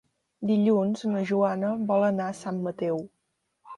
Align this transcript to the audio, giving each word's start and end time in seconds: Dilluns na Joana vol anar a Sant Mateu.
Dilluns 0.51 1.03
na 1.11 1.21
Joana 1.31 1.71
vol 1.91 2.07
anar 2.07 2.31
a 2.31 2.39
Sant 2.41 2.67
Mateu. 2.69 3.03